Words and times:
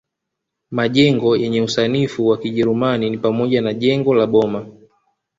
Majengo 0.71 1.37
yenye 1.37 1.61
usanifu 1.61 2.27
wa 2.27 2.37
kijerumani 2.37 3.09
ni 3.09 3.17
pamoja 3.17 3.61
na 3.61 3.73
jengo 3.73 4.13
la 4.15 4.27
Boma 4.27 4.65